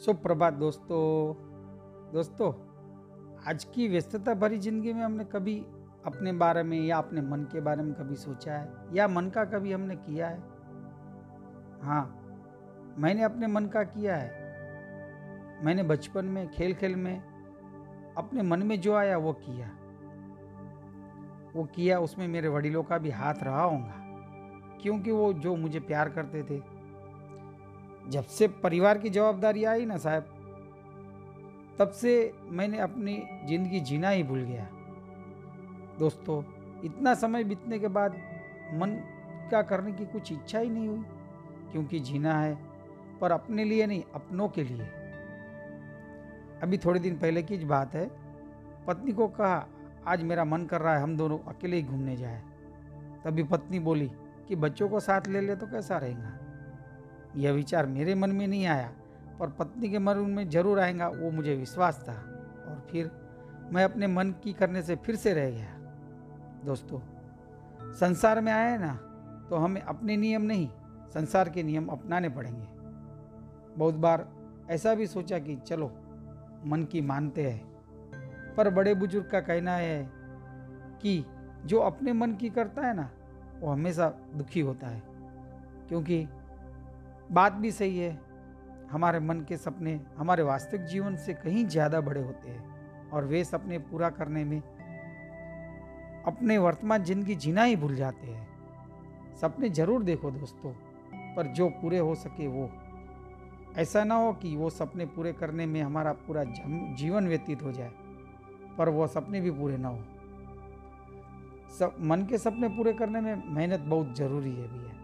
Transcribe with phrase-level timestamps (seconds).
[0.00, 1.34] सुप्रभात दोस्तों।
[2.12, 2.52] दोस्तों,
[3.48, 5.66] आज की व्यस्तता भरी ज़िंदगी में हमने कभी
[6.06, 8.72] अपने बारे में या अपने मन के बारे में कभी सोचा है?
[8.92, 10.38] या मन का कभी हमने किया है?
[11.82, 12.20] हाँ
[12.98, 14.30] मैंने अपने मन का किया है।
[15.64, 17.20] मैंने बचपन में खेल खेल में,
[18.18, 19.70] अपने मन में जो आया वो किया।
[21.56, 23.94] वो किया, उसमें मेरे वडिलों का भी हाथ रहा होगा।
[24.82, 26.79] क्योंकि वो जो मुझे प्यार करते थे
[28.08, 30.22] जब से परिवार की जवाबदारी आई ना साहब,
[31.78, 34.68] तब से मैंने अपनी ज़िंदगी जीना ही भूल गया।
[35.98, 36.42] दोस्तों,
[36.84, 38.12] इतना समय बीतने के बाद
[38.74, 38.90] मन
[39.50, 41.04] का करने की कुछ इच्छा ही नहीं हुई,
[41.72, 42.58] क्योंकि जीना है,
[43.20, 44.86] पर अपने लिए नहीं, अपनों के लिए।
[46.62, 48.10] अभी थोड़े दिन पहले की बात है,
[48.86, 49.66] पत्नी को कहा,
[50.06, 52.42] आज मेरा मन कर रहा है हम दोनों अकेले ही घूमने जाए।
[53.24, 54.10] तभी पत्नी बोली,
[54.48, 56.49] कि बच्चों को साथ ले ले तो कैसा रहेगा?
[57.36, 58.92] यह विचार मेरे मन में नहीं आया,
[59.40, 63.10] पर पत्नी के मन में ज़रूर आएगा, वो मुझे विश्वास था। और फिर
[63.72, 65.76] मैं अपने मन की करने से फिर से रह गया।
[66.64, 67.00] दोस्तों,
[67.92, 68.94] संसार में आए ना
[69.50, 70.68] तो हमें अपने नियम नहीं,
[71.10, 72.66] संसार के नियम अपनाने पड़ेंगे।
[73.78, 74.28] बहुत बार
[74.70, 75.86] ऐसा भी सोचा कि चलो,
[76.66, 80.10] मन की मानते हैं। पर बड़े बुज़ुर्ग का कहना है
[81.02, 81.24] कि
[81.64, 83.10] जो अपने मन की करता है ना,
[83.60, 85.02] वो हमेशा दुखी होता है।
[85.88, 86.26] क्योंकि
[87.30, 88.18] बात भी सही है,
[88.90, 93.42] हमारे मन के सपने हमारे वास्तविक जीवन से कहीं ज़्यादा बड़े होते हैं और वे
[93.44, 94.60] सपने पूरा करने में
[96.26, 100.72] अपने वर्तमान ज़िंदगी जीना ही भूल जाते हैं। सपने ज़रूर देखो दोस्तों,
[101.36, 102.68] पर जो पूरे हो सके वो।
[103.78, 106.44] ऐसा ना हो कि वो सपने पूरे करने में हमारा पूरा
[106.94, 107.90] जीवन व्यतीत हो जाए,
[108.78, 109.98] पर वो सपने भी पूरे ना हो।
[111.78, 114.98] सब, मन के सपने पूरे करने में मेहनत बहुत ज़रूरी है भैया।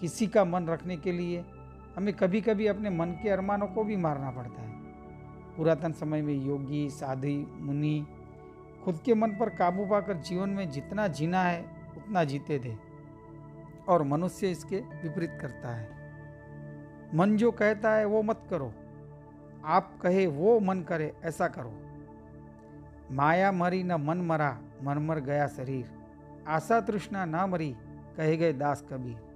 [0.00, 1.44] किसी का मन रखने के लिए
[1.96, 4.78] हमें कभी कभी अपने मन के अरमानों को भी मारना पड़ता है।
[5.56, 8.06] पुरातन समय में योगी, साधी, मुनि
[8.84, 11.62] खुद के मन पर काबू पाकर जीवन में जितना जीना है,
[11.96, 12.76] उतना जीते थे
[13.88, 15.88] और मनुष्य इसके विपरीत करता है।
[17.14, 18.72] मन जो कहता है, वो मत करो।
[19.64, 21.72] आप कहे, वो मन करे, ऐसा करो।
[23.14, 25.90] माया मरी, न मन मरा मन मर गया शरीर।
[26.48, 27.76] आशा तृष्णा ना मरी,
[28.16, 29.27] कहे गए दास कबीर।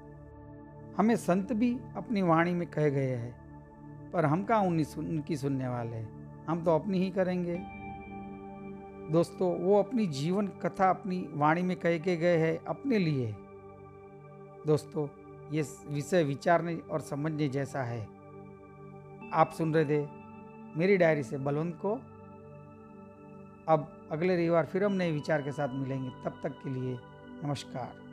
[0.97, 5.97] हमें संत भी अपनी वाणी में कह गए हैं, पर हम कहाँ उनकी सुनने वाले
[5.97, 6.45] हैं?
[6.47, 7.57] हम तो अपनी ही करेंगे।
[9.13, 13.35] दोस्तों, वो अपनी जीवन कथा अपनी वाणी में कह के गए हैं अपने लिए।
[14.67, 15.07] दोस्तों,
[15.53, 18.03] ये विषय विचारने और समझने जैसा है।
[19.33, 20.07] आप सुन रहे थे
[20.77, 21.95] मेरी डायरी से बलवंत को।
[23.69, 26.99] अब अगले रविवार फिर हम नए विचार के साथ मिलेंगे। तब तक के लिए
[27.45, 28.12] नमस्कार।